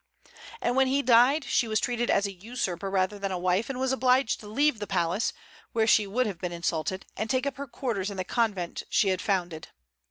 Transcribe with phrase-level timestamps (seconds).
[0.61, 3.79] And when he died she was treated as a usurper rather than a wife, and
[3.79, 5.31] was obliged to leave the palace,
[5.73, 9.09] where she would have been insulted, and take up her quarters in the convent she
[9.09, 9.67] had founded.